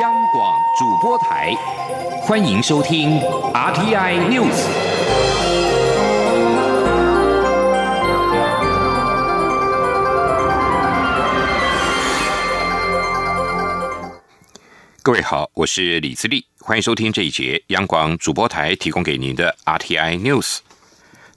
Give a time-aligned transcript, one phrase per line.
[0.00, 1.54] 央广主播台，
[2.22, 3.20] 欢迎收听
[3.52, 4.66] RTI News。
[15.00, 20.58] 各位好，我是李自立，欢迎收听这一节央广主播台提供给您的 RTI News。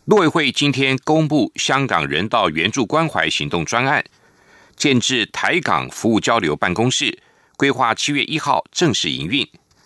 [0.05, 4.03] 陆委会今天公布香港人道援助关怀行动专案，
[4.75, 7.19] 建制台港服务交流办公室，
[7.57, 9.45] 规划七月一号正式营运。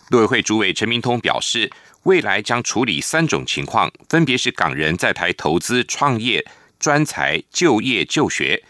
[0.10, 1.72] 陆委会主委陈明通表示，
[2.04, 6.46] 未来将处理三种情况，分别是港人在台投资创业、
[6.78, 8.62] 专才、就业、就学，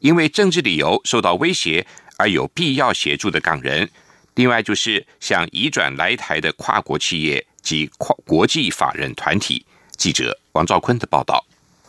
[0.00, 1.86] 因为政治理由受到威胁
[2.16, 3.88] 而有必要协助的港人。
[4.34, 9.64] 另外就是想移转来台的跨国企业及跨国际法人团体。
[9.96, 11.44] 记者王兆坤的报道。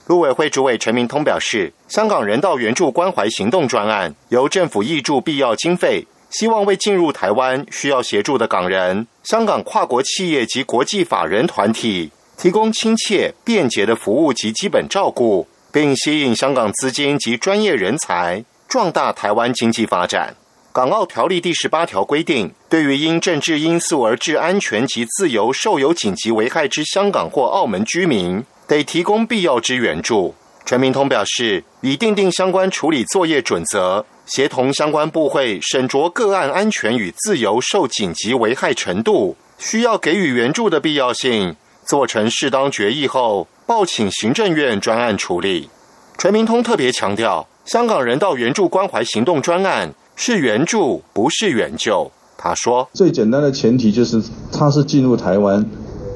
[0.05, 20.35] 陆委会主委陈明通表示，香港人道援助关怀行动专案由政府挹注必要经费，希望为进入台湾需要协助的港人、香港跨国企业及国际法人团体提供亲切、便捷的服务及基本照顾，并吸引香港资金及专业人才，壮大台湾经济发展。
[20.71, 30.35] 港澳条例第十八条规定，对于因政治因素而致安全及自由受有紧急危害之香港或澳门居民，得提供必要之援助。
[30.63, 45.69] 陈明通表示，已订定相关处理作业准则，协同相关部会审酌个案安全与自由受紧急危害程度，需要给予援助的必要性，做成适当决议后，报请行政院专案处理。
[46.17, 49.93] 陈明通特别强调，香港人道援助关怀行动专案。
[50.21, 52.11] 是援助，不是援救。
[52.37, 54.21] 他说：“最简单的前提就是
[54.51, 55.65] 他是进入台湾，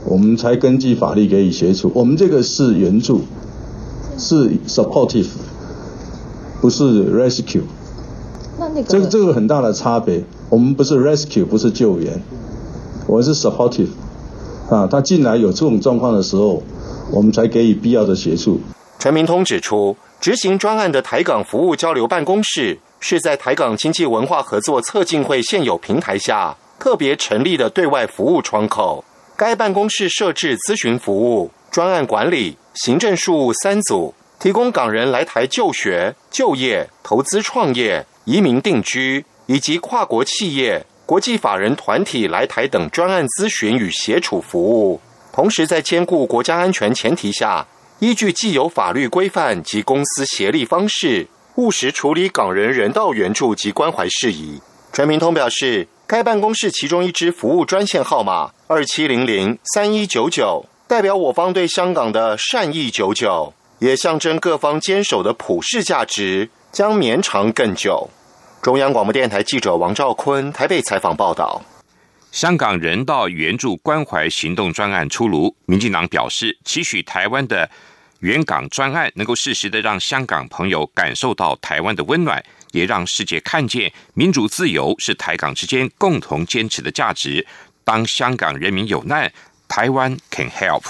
[0.05, 1.89] 我们才根据法律给予协助。
[1.95, 3.21] 我们这个是援助，
[4.17, 5.29] 是 supportive，
[6.59, 6.83] 不是
[7.17, 7.61] rescue。
[8.57, 10.23] 那那个这这个很大的差别。
[10.49, 12.21] 我们不是 rescue，不是救援，
[13.07, 13.89] 我们是 supportive。
[14.69, 16.61] 啊，他进来有这种状况的时候，
[17.11, 18.59] 我们才给予必要的协助。”
[18.99, 22.79] 陈明通指出，执行专案的台港服务交流办公室。
[23.05, 29.03] 是在台港经济文化合作策进会现有平台下特别成立的对外服务窗口。
[29.35, 45.01] 该办公室设置咨询服务、专案管理、行政事务三组，提供港人来台就学、就业、投资创业、移民定居以及跨国企业、国际法人团体来台等专案咨询与协处服务。
[45.31, 47.65] 同时，在兼顾国家安全前提下，
[47.99, 51.27] 依据既有法律规范及公司协力方式。
[51.55, 54.59] 务实处理港人人道援助及关怀事宜。
[54.91, 68.09] 陈明通表示，该办公室其中一支服务专线号码二七零零三一九九，代表我方对香港的善意九九，也象征各方坚守的普世价值将绵长更久。
[68.59, 71.61] 中央广播电台记者王兆坤台北采访报道。
[72.31, 77.69] 香港人道援助关怀行动专案出炉，民进党表示期许台湾的。
[78.21, 82.41] 援港专案能够适时的让香港朋友感受到台湾的温暖，
[82.71, 87.45] 也让世界看见民主自由是台港之间共同坚持的价值。
[87.83, 89.29] 当香港人民有难，
[89.67, 90.83] 台湾 can help。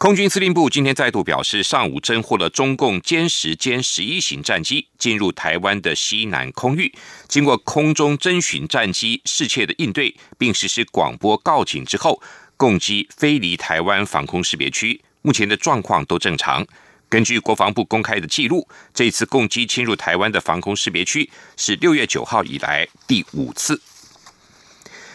[0.00, 6.90] 空军司令部今天再度表示，上午侦获了中共歼十、歼十一型战机进入台湾的西南空域，
[7.28, 12.18] 经过空中侦巡战机适切的应对，并实施广播告警之后，
[12.56, 14.98] 共机飞离台湾防空识别区。
[15.20, 16.66] 目前的状况都正常。
[17.10, 23.78] 根据国防部公开的记录，这次攻击侵入台湾的防空识别区是六月九号以来第五次。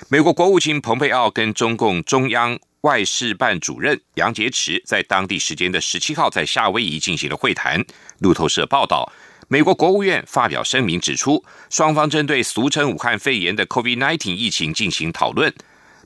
[0.09, 7.84] 美国国务卿蓬佩奥跟中共中央外事办主任杨洁篪在当地时间的十七号在夏威夷进行了会谈。
[8.19, 9.12] 路透社报道，
[9.47, 15.51] 美国国务院发表声明指出，双方针对俗称武汉肺炎的 COVID-19 疫情进行讨论。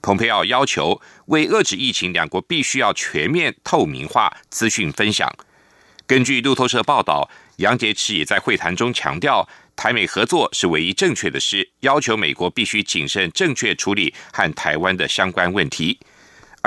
[0.01, 5.29] 蓬佩奥要求为遏制疫情，两国必须要全面透明化资讯分享。
[6.07, 15.99] 根据路透社报道，杨洁篪也在会谈中强调，台美合作是唯一正确的事，要求美国必须谨慎正确处理和台湾的相关问题。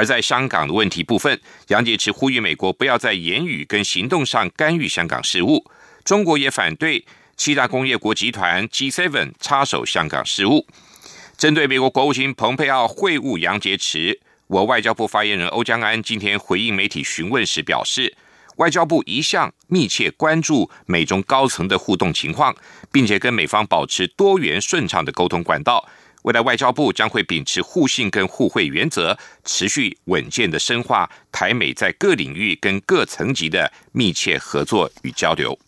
[0.03, 5.65] 而在香港的问题部分，杨洁篪呼吁美国不要在言语跟行动上干预香港事务。
[6.05, 7.05] 中国也反对
[7.37, 10.67] 七大工业国集团 G7 插手香港事务。
[11.39, 14.19] 针对美国国务卿蓬佩奥会晤杨洁篪，
[14.49, 18.13] 我外交部发言人欧江安今天回应媒体询问时表示，
[18.57, 22.53] 外交部一向密切关注美中高层的互动情况，
[22.91, 25.89] 并且跟美方保持多元顺畅的沟通管道。
[26.23, 35.59] 未来外交部将会秉持互信跟互惠原则，持续稳健的深化台美在各领域跟各层级的密切合作与交流。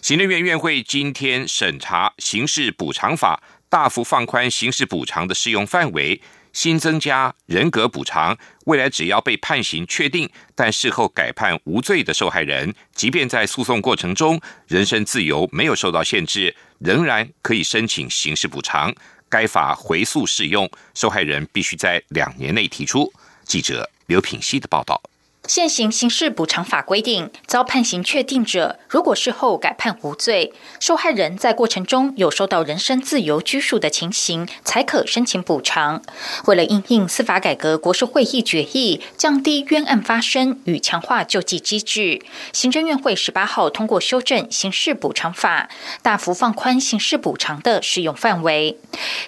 [0.00, 3.42] 行政院院会今天审查刑事补偿法。
[3.70, 6.22] 大幅放宽刑事补偿的适用范围，
[6.54, 8.34] 新增加人格补偿。
[8.64, 18.94] 未来只要被判刑确定，但事后改判无罪的受害人，即便在诉讼过程中人身自由没有受到限制，仍然可以申请刑事补偿。
[19.28, 23.12] 该法回溯适用，受害人必须在两年内提出。
[23.44, 25.00] 记者刘品希的报道。
[25.48, 36.02] 现行刑事补偿法规定，遭判刑确定者，如果事后改判无罪，受害人在过程中有受到人身自由拘束的情形，才可申请补偿。
[36.44, 42.20] 为了应应司法改革国是会议决议，降低冤案发生与强化救济机制，
[42.52, 45.70] 行政院会十八号通过修正刑事补偿法，
[46.02, 48.76] 大幅放宽刑事补偿的适用范围。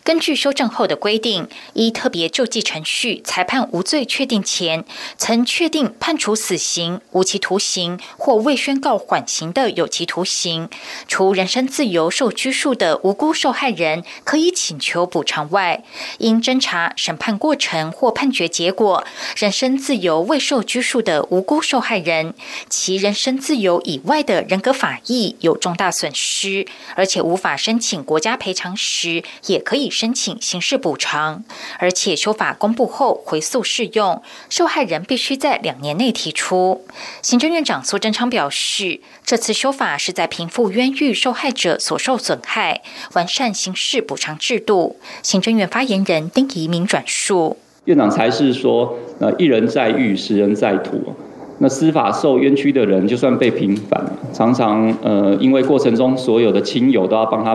[0.05, 4.85] 根据修正后的规定，依特别救济程序裁判无罪确定前，
[5.17, 6.10] 曾确定判。
[6.11, 10.69] 判处死刑、无期徒刑或未宣告缓刑的有期徒刑，
[11.07, 15.85] 除人身自由受拘束的无辜受害人可以请求补偿外，
[16.19, 19.05] 因侦查、审判过程或判决结果，
[19.37, 22.35] 人身自由未受拘束的无辜受害人，
[22.69, 26.67] 其人身自由以外的人格法益有重大损失，
[26.97, 31.45] 而且无法申请国家赔偿时，也可以申请刑事补偿。
[31.79, 36.00] 而且修法公布后回溯适用，受害人必须在两年。
[36.01, 36.81] 内提出，
[37.21, 42.81] 行政院长苏贞昌表示，这次修法是在平复冤狱受害者所受损害，
[43.13, 44.97] 完善刑事补偿制度。
[45.23, 51.15] 行政院发言人丁仪明转述，院长才是说，呃，一人在狱，十人在土。
[51.59, 54.03] 那司法受冤屈的人，就算被平反，
[54.33, 57.55] 常常呃，因为过程中所有的亲友都要帮他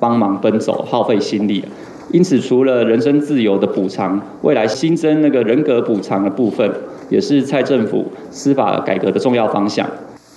[0.00, 1.64] 帮忙奔走，耗费心力。
[2.10, 6.68] 因此，除了人身自由的补偿，未来新增那个人格补偿的部分，
[7.08, 9.88] 也是蔡政府司法改革的重要方向。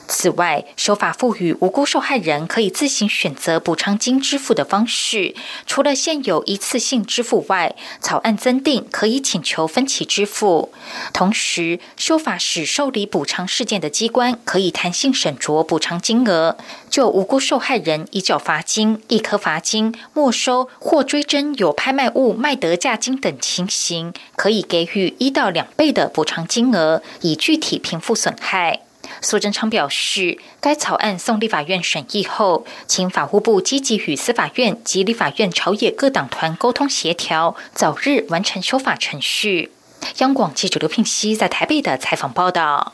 [0.08, 10.72] 此外，修法赋予无辜受害人可以自行选择补偿金支付的方式，除了现有一次性支付外，草案增订可以请求分期支付。
[11.12, 16.58] 同时，修法使受理补偿事件的机关可以弹性审酌补偿金额，
[16.90, 28.87] 就无辜受害人已缴罚金、一颗罚金、没收或追征有拍卖物卖得价金等情形，可以给予一到两倍的补偿金额，以具体平复损害。
[29.22, 39.72] 苏贞昌表示，该草案送立法院审议后，请法务部积极与司法院及立法院朝野各党团沟通协调，早日完成修法程序。
[40.20, 42.94] 央广记者刘聘熙在台北的采访报道。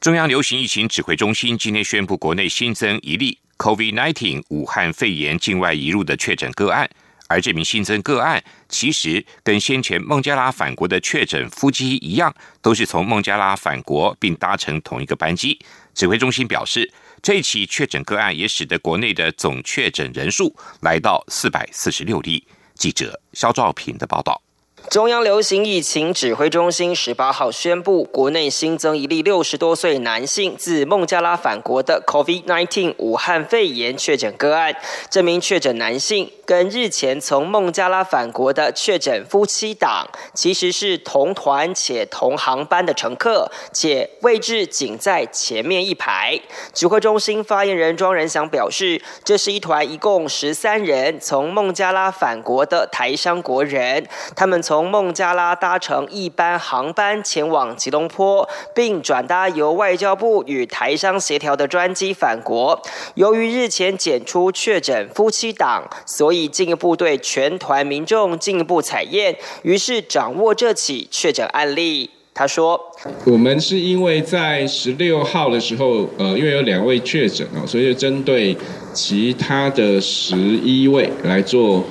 [0.00, 6.88] 中央流行疫情指挥中心今天宣布，国内新增一例 COVID-19 武汉肺炎境外移入的确诊个案。
[7.28, 15.58] 而这名新增个案，其实跟先前孟加拉返国的确诊夫妻一样，都是从孟加拉返国并搭乘同一个班机。
[15.94, 16.92] 指挥中心表示，
[17.22, 22.46] 这起确诊个案也使得国内的总确诊人数来到四百四十六例。
[22.74, 24.45] 记者肖兆平的报道。
[24.90, 34.74] 中央流行疫情指挥中心十八号宣布，国内新增一例六十多岁男性自孟加拉返国的 COVID-19 武汉肺炎确诊个案。
[35.10, 46.40] 这名确诊男性跟日前从孟加拉返国的确诊夫妻档其实是同团且同航班的乘客，且位置仅在前面一排。
[46.72, 54.06] 指挥中心发言人庄仁祥表示，这是一团一共十三人从孟加拉返国的台商国人，
[54.36, 62.78] 他们从从孟加拉搭乘一班航班前往吉隆坡，并转搭由外交部与台商协调的专机返国。
[63.14, 72.10] 由于日前检出确诊夫妻档，所以进一步对全团民众进一步采验，于是掌握这起确诊案例。
[72.34, 72.78] 他说
[73.24, 78.54] ：“我们是因为在十六号的时候，呃，因为有两位确诊哦，所以针对
[78.92, 81.82] 其他的十一位来做。”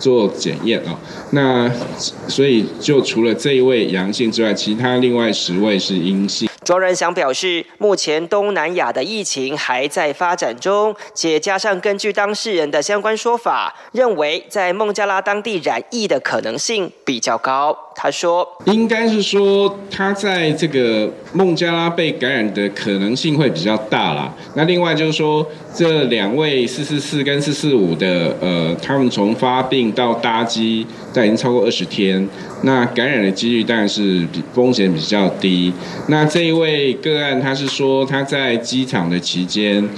[0.00, 0.98] 做检验啊，
[1.30, 1.70] 那
[2.26, 6.49] 所以就除了这一位阳性之外，其他另外十位是阴性。
[6.62, 17.76] 庄仁祥表示，目前东南亚的疫情还在发展中，且加上根据当事人的相关说法，认为在孟加拉当地染疫的可能性比较高。
[17.96, 24.32] 他说：“应该是说他在这个孟加拉被感染的可能性会比较大啦。
[24.54, 32.28] 那另外就是说，这两位四四四跟四四五的，呃，他们从发病到搭机，但已经超过二十天。”
[32.62, 35.72] 那感染的几率当然是比风险比较低。
[36.08, 39.88] 那这一位个案，他是说他在机场的期间，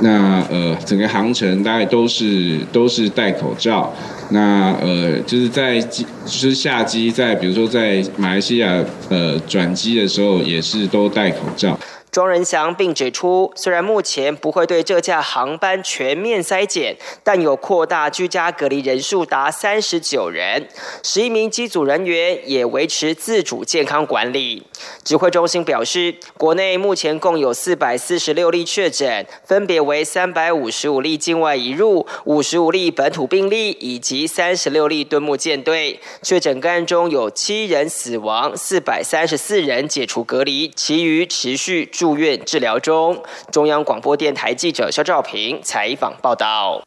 [0.00, 3.92] 那呃整个航程大概都是都是戴口罩。
[4.30, 11.78] 那呃就是在机就是下机，在比如说在马来西亚呃转机的时候，也是都戴口罩。
[12.10, 20.68] 庄仁祥并指出，虽然目前不会对这架航班全面筛检，但有扩大居家隔离人数达三十九人，
[21.02, 24.64] 十一名机组人员也维持自主健康管理。
[25.04, 36.00] 指挥中心表示，国内目前共有四百四十六例确诊，分别为三百五十五例境外移入、五十五例本土病例以及三十六例敦睦舰队。
[36.22, 43.24] 确诊个案中有七人死亡，四百三十四人解除隔离，其余持续住院治疗中。
[43.50, 46.86] 中央广播电台记者肖兆平采访报道。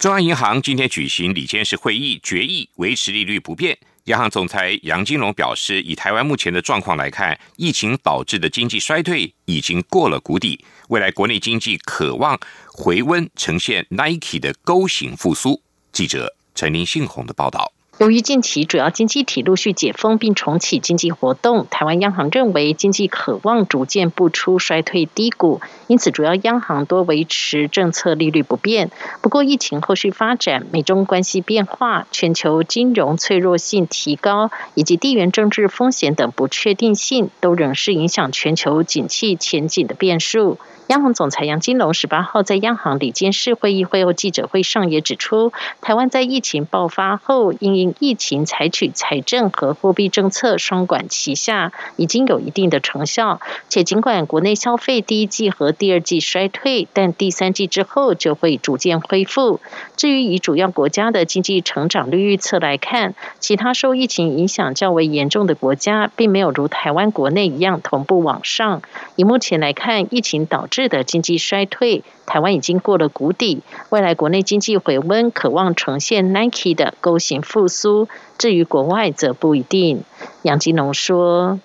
[0.00, 3.78] 中央银行今天举行理监事会议，决议维持利率不变。
[4.06, 12.36] 央行总裁杨金龙表示，以台湾目前的状况来看，疫情导致的经济衰退已经过了谷底，未来国内经济渴望
[12.72, 15.62] 回温，呈现 Nike 的勾形复苏。
[15.92, 17.72] 记者陈林信宏的报道。
[17.98, 28.90] 由于近期主要经济体陆续解封并重启经济活动，台湾央行认为经济渴望逐渐步出衰退低谷，因此主要央行多维持政策利率不变。
[29.22, 40.58] 不过，疫情后续发展、美中关系变化、全球金融脆弱性提高以及地缘政治风险等不确定性，都仍是影响全球景气前景的变数。
[40.88, 53.40] 央行总裁杨金龙十八号在央行理监事会议会后记者会上也指出，台湾在疫情爆发后，因应疫情采取财政和货币政策双管齐下，已经有一定的成效。
[53.68, 59.60] 且尽管国内消费第一季和第二季衰退，但第三季之后就会逐渐恢复。
[59.96, 68.82] 至于以主要国家的经济成长率预测来看，其他受疫情影响较为严重的国家，并没有如台湾国内一样同步往上。
[69.16, 78.08] 以目前来看，疫情导致的经济衰退，台湾已经过了谷底，未来国内经济回温，渴望呈现 Nike 的勾形复苏。
[78.36, 80.02] 至于国外，则不一定。
[80.42, 81.58] 杨金龙说：“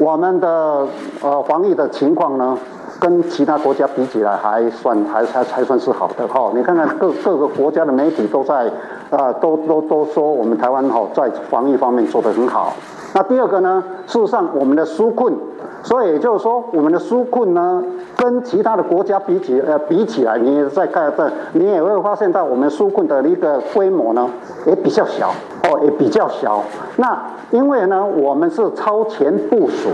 [0.00, 0.88] 我们的
[1.20, 2.58] 呃防疫的情况呢，
[3.00, 6.50] 跟其他国家比起来，还算还还还算是好的哈。
[6.54, 8.70] 你看看各各个国家的媒体都在
[9.10, 12.72] 啊，都都都说我们台湾哈在防疫方面做得很好。
[13.14, 15.34] 那第二个呢，事实上我们的纾困。”
[15.82, 17.80] 所以也就是说，我们的纾困呢，
[18.16, 24.28] 跟其他的国家比起，呃，比起来，你再看这，你也会发现到我们纾困的一个规模呢，
[24.66, 25.28] 也比较小，
[25.62, 26.60] 哦，也比较小。
[26.96, 27.16] 那
[27.52, 29.90] 因为呢，我们是超前部署。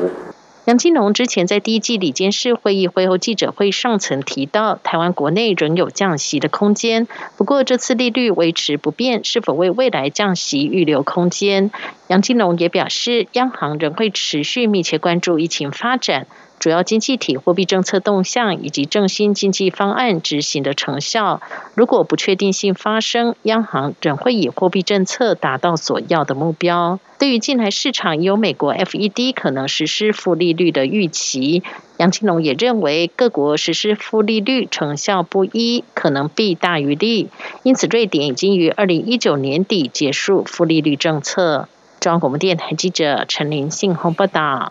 [0.64, 7.09] 杨金龙之前在第一季里监事会议会后记者会上曾提到，台湾国内仍有降息的空间。
[7.37, 11.73] 不过这次利率维持不变，是否为未来降息预留空间？
[12.07, 16.28] 杨金龙也表示，央行仍会持续密切关注疫情发展。
[16.62, 21.40] 主要经济体货币政策动向以及振兴经济方案执行的成效，
[21.75, 27.00] 如果不确定性发生，央行仍会以货币政策达到所要的目标。
[27.19, 31.64] 对于近来市场有美国 FED 可能实施负利率的预期，
[31.97, 37.28] 杨庆龙也认为各国实施负利率成效不一，可能弊大于利。
[37.64, 41.69] 因此，瑞典已经于二零一九年底结束负利率政策。
[41.99, 44.71] 中央广播电台记者陈林信鸿报道。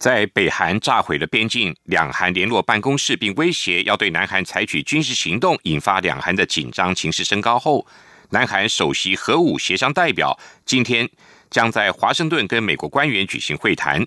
[0.00, 7.86] 在北韩炸毁了边境，两韩联络办公室，并威胁要对南韩采取军事行动，引发两韩的紧张情势升高后，
[8.30, 11.06] 南韩首席核武协商代表今天
[11.50, 14.02] 将在华盛顿跟美国官员举行会谈。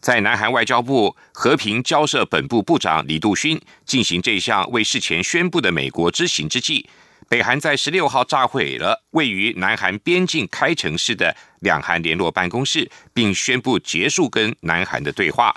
[0.00, 6.88] 在南韩外交部和平交涉本部部长李杜勋进行这项为事前宣布的美国之行之际。
[7.28, 15.54] 北韩在十六号炸毁了位于南韩边境开城市的两韩联络办公室，并宣布结束跟南韩的对话。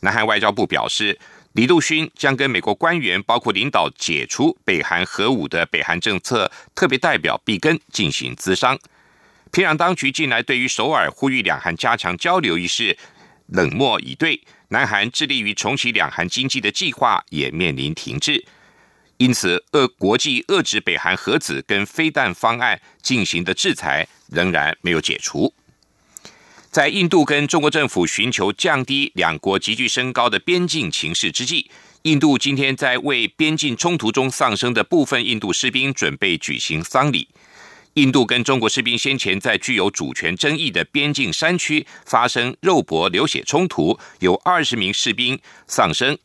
[0.00, 1.16] 南韩外交部表示，
[1.52, 8.76] 李杜勋将跟美国官员，包括领导解除北韩核武的北韩政策特别代表毕根进行咨商。
[9.52, 12.98] 平壤当局近来对于首尔呼吁两韩加强交流一事
[13.46, 14.40] 冷漠以对，
[14.70, 18.44] 南韩致力于重启两韩经济的计划也面临停滞。
[19.24, 25.54] 因此，遏国际遏制北韩核子跟飞弹方案进行的制裁仍然没有解除。
[26.70, 31.70] 在印度跟中国政府寻求降低两国急剧升高的边境情势之际，
[32.02, 37.26] 印度今天在为边境冲突中丧生的部分印度士兵准备举行丧礼。
[37.94, 46.18] 印度跟中国士兵先前在具有主权争议的边境山区发生肉搏流血冲突，有二十名士兵丧生。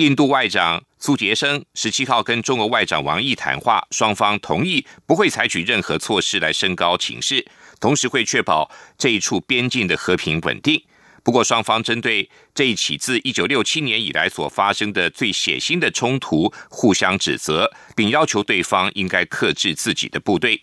[0.00, 7.46] 印度外长苏杰生十七号跟中国外长王毅谈话，双方同意不会采取任何措施来升高情势，
[7.78, 10.82] 同时会确保这一处边境的和平稳定。
[11.22, 20.62] 不过，双方针对这一起自一九六七年以来所发生的最血腥的冲突互相指责，并要求对方应该克制自己的部队。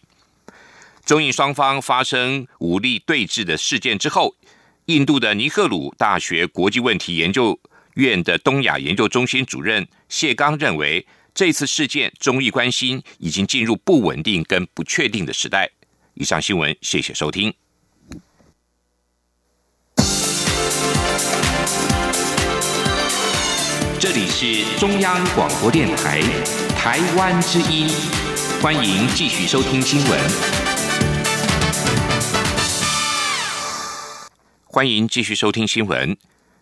[1.06, 4.34] 中印双方发生武力对峙的事件之后，
[4.86, 7.60] 印度的尼赫鲁大学国际问题研究。
[7.98, 15.72] 院的东亚研究中心主任谢刚认为，这次事件中意关心已经进入不稳定跟不确定的时代。
[16.14, 17.54] 以上新闻，谢谢收听。
[24.00, 26.22] 这里是中央广播电台
[26.78, 27.90] 台湾之音，
[28.62, 30.20] 欢迎继续收听新闻。
[34.66, 36.16] 欢迎继续收听新闻。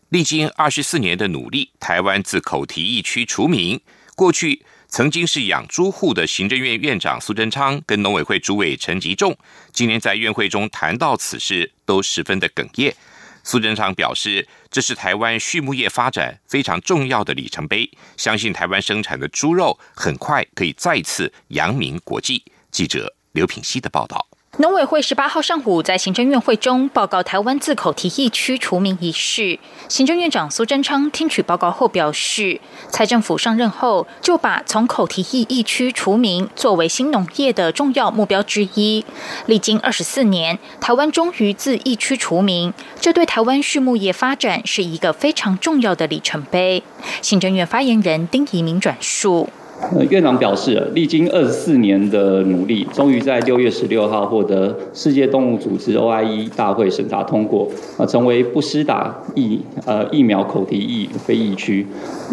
[0.10, 3.82] 历经二十四年的努力，台湾自口蹄疫区除名。
[4.16, 9.36] 过去曾经是养猪户的行政院院长苏贞昌跟农委会主委陈吉仲，
[9.74, 12.96] 今年在院会中谈到此事，都十分的哽咽。
[13.44, 22.44] 苏贞昌表示，这是台湾畜牧业发展非常重要的里程碑，相信台湾生产的猪肉很快可以再次扬名国际。
[22.72, 24.28] 记者刘品希的报道。
[24.58, 29.60] 农委会十八号上午在行政院会中报告台湾自口蹄疫区除名一事，
[29.90, 39.04] 行政院长苏贞昌听取报告后表示，蔡政府上任后就把从口蹄疫疫区除名作为新农业的重要目标之一。
[39.46, 46.82] 历经二十四年，台湾终于自疫区除名，这对台湾畜牧业发展是一个非常重要的里程碑。
[47.22, 49.50] 行政院发言人丁仪明转述。
[49.94, 57.68] 呃院长表示，历经二十四年的努力，终于在六月十六号获得世界动物组织 OIE 大会审查通过，
[57.98, 61.86] 啊，成为不施打疫呃疫苗口蹄疫非疫区，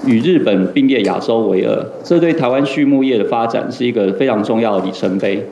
[0.07, 1.87] 与日本并列亚洲为二。
[2.05, 5.45] 这对台湾畜牧业的发展是一个非常重要的里程碑。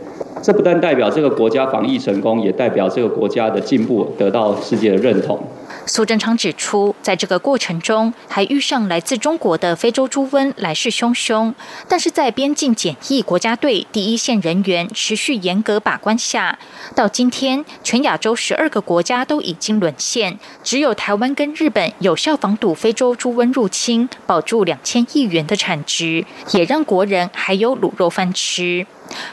[0.42, 5.38] 这不但代表这个国家防疫成功，也代表这个国家的进步得到世界的认同。
[5.86, 11.52] 苏贞昌指出，在这个过程中，还遇上来自中国的非洲猪瘟来势汹汹，
[11.88, 16.58] 但是在边境检疫国家队第一线人员持续严格把关下，
[16.94, 28.86] 到今天，全亚洲十二个国家都已经沦陷，只有台湾跟日本有效防堵非洲猪瘟入侵，保住两千亿元的产值，也让国人还有卤肉饭吃。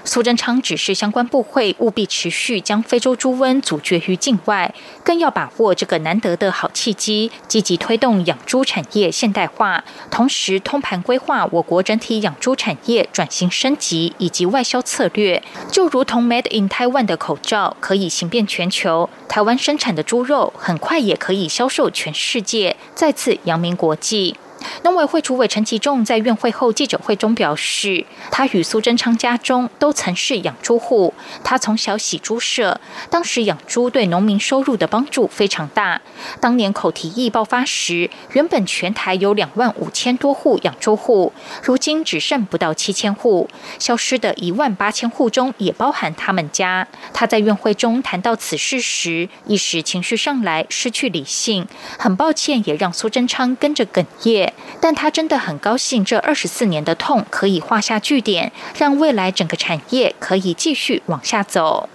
[0.04, 15.42] 苏贞昌指示相关部会务必持续将非洲猪瘟阻绝于境外，更要把握这个难得得的好契机，积极推动养猪产业现代化，同时通盘规划我国整体养猪产业转型升级以及外销策略。
[15.72, 24.36] 就如同 Made in Taiwan 的口罩可以行遍全球，台湾生产的猪肉很快也可以销售全世界，再次扬名国际。
[24.84, 36.02] 农委会主委陈其仲在院会后记者会中表示，他与苏贞昌家中都曾是养猪户，他从小洗猪舍，当时养猪对农民收入的帮助非常大。
[36.40, 46.88] 当年口蹄疫爆发时，原本全台有两万五千多户养猪户，如今只剩不到七千户，消失的一万八千户中也包含他们家。
[47.14, 51.68] 他在院会中谈到此事时，一时情绪上来，失去理性，
[52.00, 54.47] 很抱歉，也让苏贞昌跟着哽咽。
[54.80, 61.90] 但他真的很高兴，这二十四年的痛可以画下句点，让未来整个产业可以继续往下走。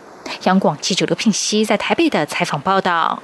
[0.44, 3.22] 央广记者刘聘熙在台北的采访报道：，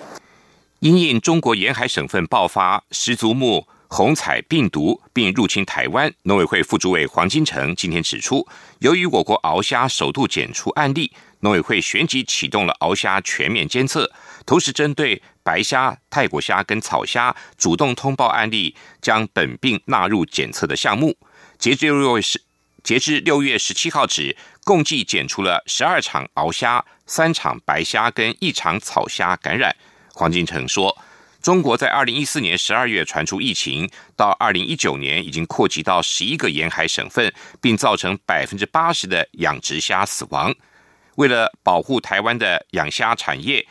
[0.80, 8.46] 因应中国沿海省份爆发十足目红彩病毒并入侵台湾，农委会副主委黄金城今天指出，
[8.80, 14.10] 由于我国鳌虾首度检出案例，农委会旋即启动了鳌虾全面监测，
[14.44, 15.22] 同时针对。
[15.48, 21.16] 白虾、泰国虾跟草虾主动通报案例，将本病纳入检测的项目。
[21.58, 22.42] 截至六月十，
[22.82, 29.74] 截至六月十七号止，共计检出了十二场鳌虾、三场白虾跟一场草虾感染。
[30.12, 30.94] 黄金城说，
[31.40, 40.54] 中国在二零一四年十二月传出疫情，到二零一九年已经扩及到十一个沿海省份，并造成百分之八十的养殖虾死亡。
[41.14, 43.66] 为了保护台湾的养虾产业。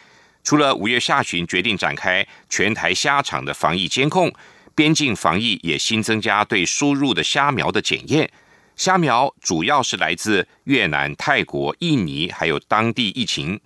[0.48, 4.34] 除了五月下旬决定展开全台虾场的防疫监控，
[4.74, 8.32] 边境防疫也新增加对输入的虾苗的检验。
[8.78, 13.60] 虾苗主要是来自越南、泰国、印尼，还有当地疫情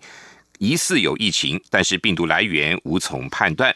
[0.57, 3.75] 疑似有疫情，但是病毒来源无从判断。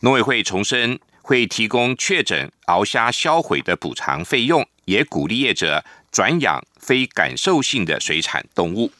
[0.00, 8.90] 农委会重申会提供确诊鳌虾销毁的补偿费用，也鼓励业者转养非感受性的水产动物。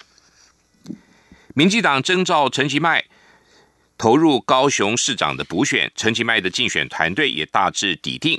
[1.59, 3.03] 民进党征召陈其迈
[3.97, 8.39] 投入高雄市长的补选，陈其迈的竞选团队也大致底定。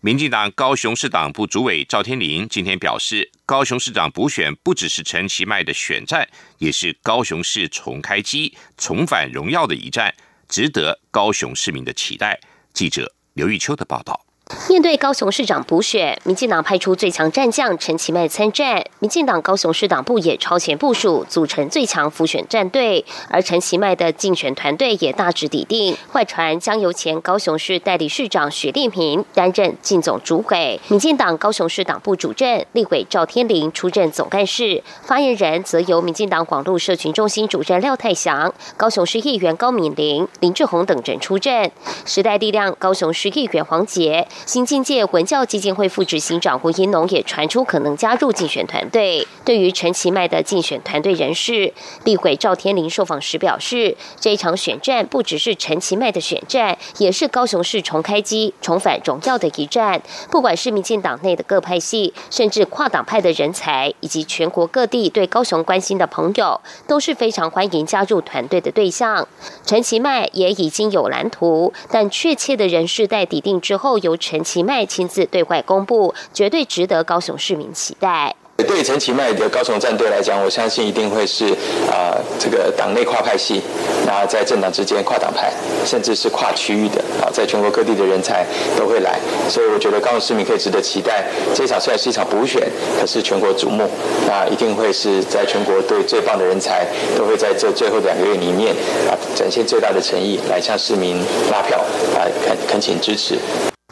[0.00, 10.12] 民进党高雄市党部主委赵天麟今天表示，高雄市长补选不只是陈其迈的选战，也是高雄市重开机、重返荣耀的一战，
[10.48, 12.36] 值得高雄市民的期待。
[12.72, 14.25] 记者刘玉秋的报道。
[14.70, 18.84] 面对高雄市长补选，民进党派出最强战将陈其迈参战。
[18.98, 23.04] 民进党高雄市党部也超前部署，组成最强辅选战队。
[23.30, 41.70] 而陈其迈的竞选团队也大致拟定，外传将由前高雄市代理市长许立平担任竞总主委，民进党高雄市党部主任立委赵天麟出任总干事，发言人则由民进党广路社群中心主任廖泰祥、高雄市议员高敏玲、林志宏等人出任。
[42.04, 44.28] 时代力量高雄市议员黄杰。
[44.44, 49.26] 新境界文教基金会副执行长胡英农也传出可能加入竞选团队。
[49.44, 51.72] 对于陈其迈的竞选团队人士，
[52.04, 60.02] 立委赵天麟受访时表示，这一场选战不只是陈其迈的选战，也是高雄市重开机、重返荣耀的一战。
[60.30, 69.26] 不管是民进党内的各派系，甚至跨党派的人才，以及全国各地对高雄关心的朋友，都是非常欢迎加入团队的对象。
[69.64, 78.34] 陈其迈也已经有蓝图，但确切的人事待抵定之后，由陈其迈亲自对外公布，绝对值得高雄市民期待。
[78.66, 81.44] 对陈其迈的高雄战队来讲，我相信一定会是
[81.88, 83.60] 啊，这个党内跨派系，
[84.04, 85.52] 然后在政党之间跨党派，
[85.84, 88.44] 甚至是跨区域的啊，在全国各地的人才
[88.76, 91.24] 都会来，所以我觉得高雄市民可以值得期待。
[91.54, 93.88] 这场虽然是一场补选，可是全国瞩目，
[94.26, 96.84] 那一定会是在全国对最棒的人才
[97.16, 98.74] 都会在这最后两个月里面
[99.08, 101.16] 啊，展现最大的诚意来向市民
[101.52, 101.78] 拉票
[102.16, 103.38] 啊，恳恳请支持。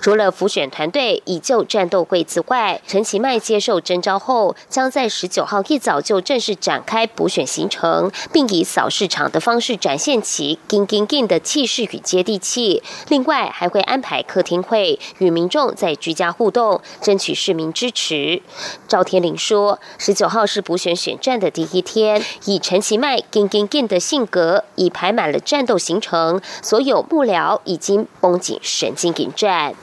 [0.04, 12.82] 除了浮选团队已就战斗会之外，陈其迈接受征召后，将在十九号一早就正式展开补选行程，并以扫市场的方式展现其“金金金”的气势与接地气。
[13.08, 18.42] 另外，还会安排客厅会与民众在居家互动，争取市民支持。
[18.86, 29.74] 赵天麟说：“十九号是补选选战的第一天，以陈其迈‘金金金’的性格，已排满了战斗行程，所有幕僚已经绷紧神经迎战。”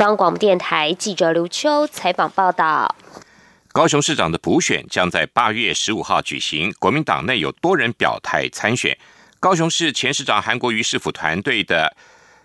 [0.00, 2.96] 中央广播电台记者刘秋采访报道：
[3.68, 6.72] 高雄市长的补选将在八月十五号举行。
[6.78, 8.96] 国民党内有多人表态参选。
[9.38, 11.94] 高雄市前市长韩国瑜市府团队的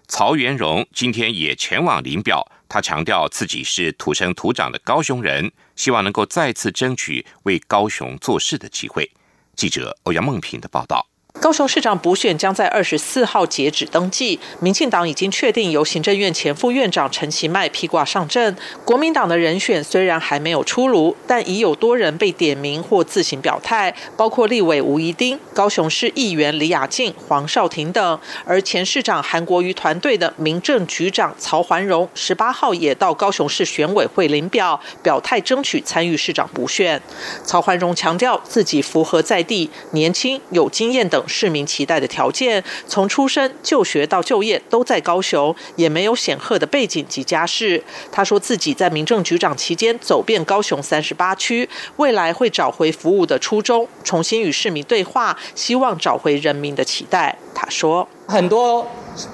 [0.05, 2.45] 曹元荣今天也前往领表。
[2.67, 9.09] 他强调自己是土生土长的高雄人，希望能够再次争取为高雄做事的机会。
[9.55, 11.07] 记者欧阳梦平的报道。
[11.41, 18.56] 高雄市长补选将在二十四号截止登记，民进党已经确定由行政院前副院长陈其迈披挂上阵。
[18.84, 28.19] 国民党的人选虽然还没有出炉，但已有多人被点名或自行表态，包括立委吴怡丁、高雄市议员李雅静、黄少廷等。
[28.45, 37.00] 而前市长韩国瑜团队的民政局长曹环荣，十八号也到高雄市选委会领表，表态争取参与市长补选。
[37.43, 41.24] 曹环荣强调自己符合在地、年轻、有经验等。
[41.27, 47.81] 市民期待的条件，从出生、就学到就业都在高雄，也没有显赫的背景及家世。
[48.11, 57.38] 他说自己在民政局长期间走遍高雄三十八区，未来会找回服务的初衷，重新与市民对话，希望找回人民的期待。
[57.53, 58.85] 他说，很多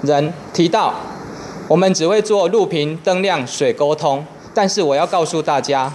[0.04, 0.93] 人提到
[1.67, 5.91] 我们只会做路平灯亮水沟通，但是我要告诉大家，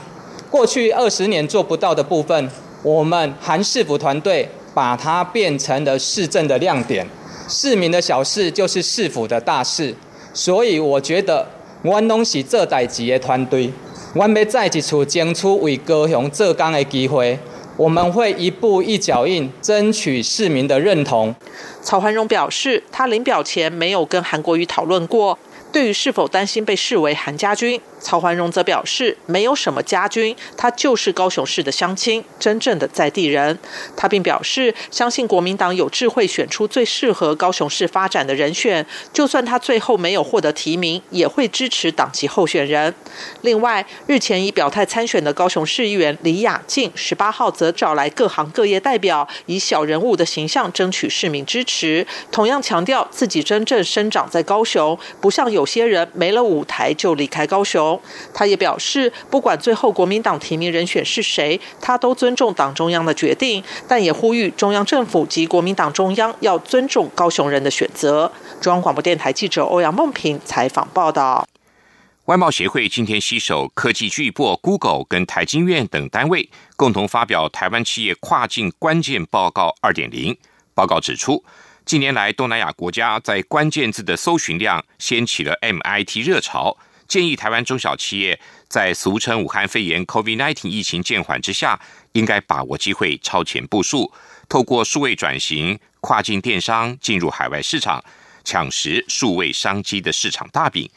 [0.50, 2.50] 过去二十年做不到的部分，
[2.82, 4.50] 我们韩市府团队。
[4.76, 7.08] 把它变成了市政的亮点，
[7.48, 9.94] 市民的小事就是市府的大事，
[10.34, 11.48] 所以我觉得，
[11.80, 13.72] 我拢是做代志的团队，
[14.14, 17.38] 我要再一次争取为高雄做工的机会，
[17.78, 21.34] 我们会一步一脚印，争取市民的认同。
[21.80, 25.38] 曹环荣表示，他领表前没有跟韩国瑜讨论过，
[25.72, 27.80] 对于是否担心被视为韩家军。
[27.98, 33.58] 曹环荣则表示，没有什么家军，他就是高雄市的乡亲，真正的在地人。
[33.96, 42.94] 他并表示，相信国民党有智慧选出最适合高雄市发展的人选，就算他最后没有获得提名，也会支持党籍候选人。
[43.40, 57.85] 另外，日前已表态参选的高雄市议员李雅静，十八号则找来各行各业代表，以小人物的形象争取市民支持，同样强调自己真正生长在高雄，不像有些人没了舞台就离开高雄。
[58.32, 68.32] 他也表示，不管最后国民党提名人选是谁，他都尊重党中央的决定，但也呼吁中央政府及国民党中央要尊重高雄人的选择。
[68.60, 71.46] 中央广播电台记者欧阳梦平采访报道。
[72.26, 80.36] 外贸协会今天携手科技巨擘 Google 跟台经院等单位，共同发表台湾企业跨境关键报告二点零。
[80.74, 81.44] 报告指出，
[81.84, 86.76] 近年来东南亚国家在关键字的搜寻量掀起了 MIT 热潮。
[87.08, 88.38] 建议台湾中小企业
[88.68, 91.80] 在俗称武汉肺炎 （COVID-19） 疫情渐缓之下，
[92.12, 94.12] 应该把握机会超前部署，
[94.48, 98.04] 透过数位转型、跨境电商进入海外市场，
[98.44, 100.88] 抢食数位商机的市场大饼。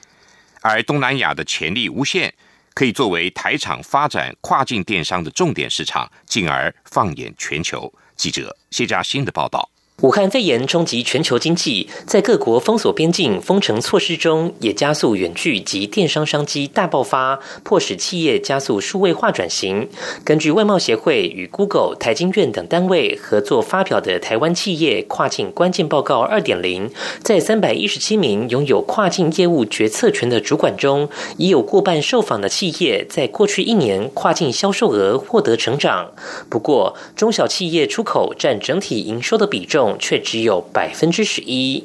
[0.61, 2.33] 而东南亚的潜力无限，
[2.73, 7.91] 可以作为台厂发展跨境电商的重点市场，进而放眼全球。
[8.15, 9.69] 记者谢嘉欣的报道。
[10.01, 19.89] 武汉肺炎冲击全球经济，在各国封锁边境、封城措施中，也加速远距及电商商机大爆发，迫使企业加速数位化转型。
[20.23, 26.87] 根据外贸协会与 Google、台经院等单位合作发表的《台湾企业跨境关键报告二点零》，
[27.21, 36.11] 在三百一十七名拥有跨境业务决策权的主管中，已有过半受访的企业在过去一年跨境销售额获得成长。
[36.47, 39.88] 不过，中小企业出口占整体营收的比重。
[39.97, 41.83] 却只有百分之十一。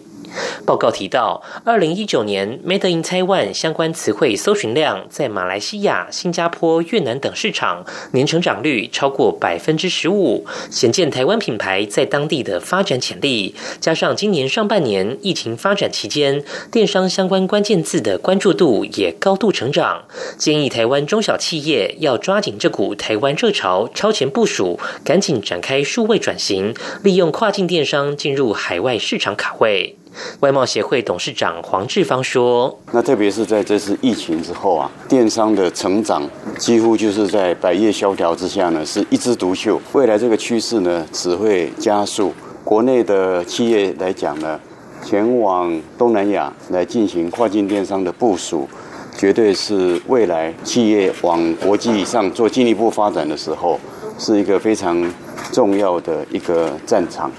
[0.64, 13.54] 报告提到，二零一九年 “Made in Taiwan” 相关词汇搜寻量在马来西亚、新加坡、越南等市场年成长率超过百分之十五，显见台湾品牌在当地的发展潜力。
[13.80, 20.04] 加上今年上半年疫情发展期间，电商相关关键字的关注度也高度成长。
[20.38, 29.96] 建议台湾中小企业要抓紧这股台湾热潮，超前部署，赶紧展开数位转型，利用跨境电商进入海外市场卡位。
[30.40, 39.80] 外贸协会董事长黄志芳说：“那特别是在这次疫情之后啊，电商的成长几乎就是在百业萧条之下呢，是一枝独秀。
[39.92, 42.32] 未来这个趋势呢，只会加速。
[42.62, 44.58] 国内的企业来讲呢，
[45.04, 48.68] 前往东南亚来进行跨境电商的部署，
[49.16, 53.78] 绝对是未来企业往国际上做进一步发展的时候，
[54.18, 55.12] 是一个非常
[55.52, 57.30] 重要的一个战场。”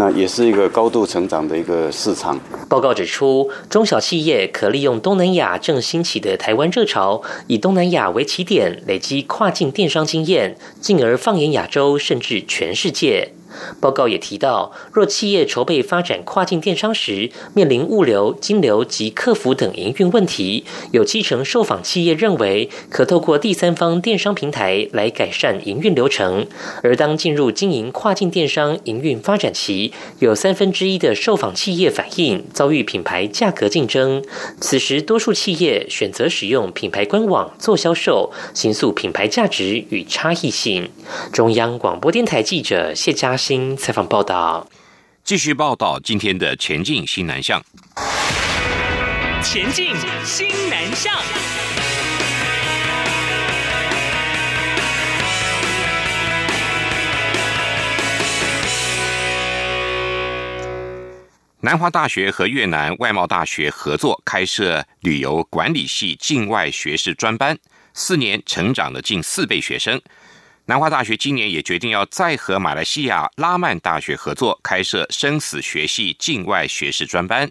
[0.00, 2.40] 那也是一个高度成长的一个市场。
[2.70, 13.32] 报告指出，中小企业可利用东南亚正兴起的台湾热潮，以东南亚为起点，累积跨境电商经验，进而放眼亚洲，甚至全世界。
[13.80, 26.46] 报告也提到，若企业筹备发展跨境电商时，面临物流、金流及客服等营运问题，有七成受访企业认为可透过第三方电商平台来改善营运流程。
[26.82, 34.22] 而当进入经营跨境电商营运发展期，有三分之一的受访企业反映遭遇品牌价格竞争。
[34.60, 40.90] 此时，多数企业选择使用品牌官网做销售，形塑品牌价值与差异性。
[41.32, 43.39] 中央广播电台记者谢嘉。
[43.40, 44.68] 新采访报道，
[45.24, 47.58] 继续报道今天的前进新南向。
[49.42, 51.10] 前进新南向。
[61.62, 67.58] 南华大学和越南外贸大学合作开设旅游管理系境外学士专班，
[67.94, 69.98] 四年成长了近四倍学生。
[70.70, 77.50] 南华大学今年也决定要再和马来西亚拉曼大学合作，开设生死学系境外学士专班，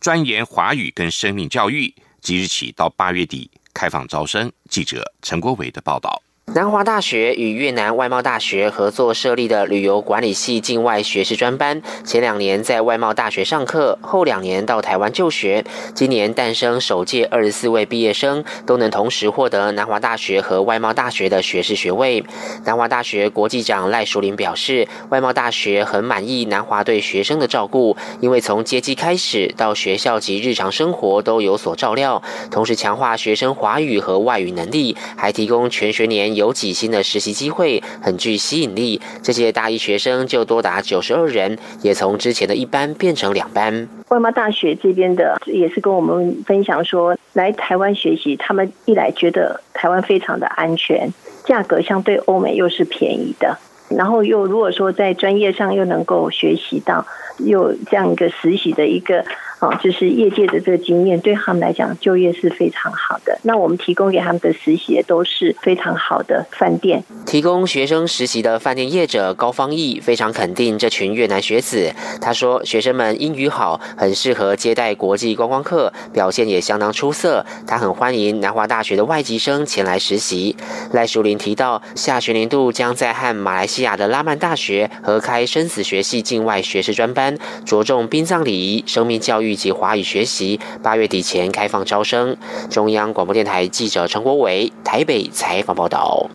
[0.00, 1.94] 专研华语跟生命教育。
[2.22, 4.50] 即日起到八月底开放招生。
[4.70, 6.22] 记者陈国伟的报道。
[6.54, 15.62] 南华大学与越南外贸大学合作设立的旅游管理系境外学士专班，前两年在外贸大学上课，后两年到台湾就学。
[15.94, 22.24] 今年诞生首届二十四位毕业生，都能同时获得南华大学和外贸大学的学士学位。
[22.64, 36.37] 南华大学国际长赖淑玲表示，外贸大学很满意南华对学生的照顾，因为从接机开始到学校及日常生活都有所照料，同时强化学生华语和外语能力，还提供全学年。
[36.38, 38.98] 有几新的实习机会，很具吸引力。
[39.22, 43.86] 这些大一学生就多达九十二人，也从之前的一班变成两班。
[44.08, 51.12] 外贸大学这边的也是跟我们分享说，来台湾学习，他们一来觉得台湾非常的安全，
[51.44, 53.58] 价格相对欧美又是便宜的，
[53.90, 57.04] 然后又如果说在专业上又能够学习到，
[57.38, 59.24] 又这样一个实习的一个。
[59.58, 63.36] 啊，就是业界的这个经验，对他们来讲就业是非常好的。
[63.42, 67.02] 那我们提供给他们的实习都是非常好的饭店。
[67.26, 71.92] 提供学生实习的饭店业者高方义非常肯定这群越南学子。
[72.20, 77.44] 他说，学生们英语好，很适合接待国际观光客，表现也相当出色。
[77.66, 80.54] 他很欢迎南华大学的外籍生前来实习。
[80.92, 89.47] 赖淑玲提到，下学年度将在和马来西亚的拉曼大学合开生死学系境外学士专班，着重殡葬礼仪、生命教育。
[89.48, 92.36] 预计华语学习八月底前开放招生。
[92.70, 96.28] 中央广播电台记者陈国伟台北采访报道。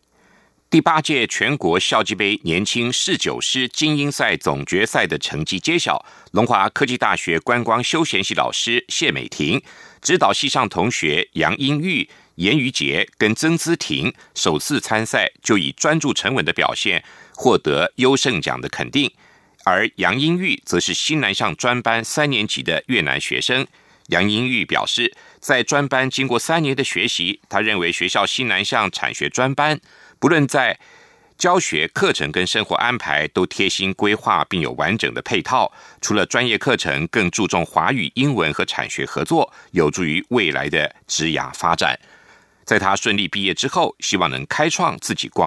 [0.72, 9.62] 第八届全国校际杯年轻试酒师精英赛总决赛的成绩揭晓，龙华科技大学观光休闲系老师谢美婷
[10.02, 17.04] 指导系上同学杨英玉、严于杰跟曾姿婷首次参赛就以专注沉稳的表现
[17.36, 19.12] 获得优胜奖的肯定。
[19.64, 23.66] 而杨英玉则是新南向专班三年级的越南学生，
[24.08, 29.80] 杨英玉表示，在专班经过三年的学习，他认为学校西南向产学专班
[30.20, 30.78] 不论在
[31.38, 35.72] 教学课程跟生活安排都贴心规划，并有完整的配套。
[36.00, 42.00] 除了专业课程，更注重华语、英文和产学合作，有助于未来的职涯发展。
[42.66, 45.42] 在他顺利毕业之后，希望能开创自己光。